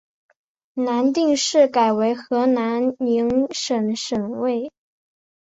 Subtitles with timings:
[0.77, 4.71] 南定市改为河南宁省省莅。